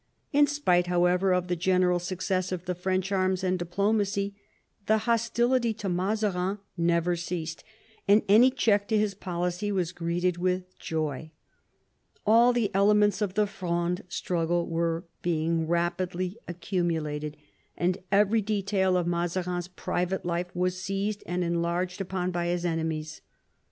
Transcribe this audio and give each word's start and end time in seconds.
In 0.33 0.47
spite, 0.47 0.87
however, 0.87 1.31
of 1.31 1.47
the 1.47 1.55
general 1.55 1.99
success 1.99 2.51
of 2.51 2.65
the 2.65 2.73
French 2.73 3.11
arms 3.11 3.43
and 3.43 3.59
diplomacy, 3.59 4.33
the 4.87 4.97
hostility 5.05 5.75
to 5.75 5.87
Mazarin 5.89 6.57
never 6.75 7.15
ceased, 7.15 7.63
and 8.07 8.23
any 8.27 8.49
check 8.49 8.87
to 8.87 8.97
his 8.97 9.13
policy 9.13 9.71
was 9.71 9.91
greeted 9.91 10.39
with 10.39 10.75
joy. 10.79 11.29
All 12.25 12.51
the 12.51 12.71
elements 12.73 13.21
of 13.21 13.35
the 13.35 13.45
Fronde 13.45 14.03
struggle 14.07 14.67
were 14.67 15.05
being 15.21 15.67
rapidly 15.67 16.39
accumulated, 16.47 17.37
and 17.77 17.99
every 18.11 18.41
detail 18.41 18.97
of 18.97 19.05
Mazarin's 19.05 19.67
private 19.67 20.25
life 20.25 20.47
was 20.55 20.81
seized 20.81 21.21
and 21.27 21.43
enlarged 21.43 22.01
upon 22.01 22.31
by 22.31 22.47
his 22.47 22.65
enemies. 22.65 23.21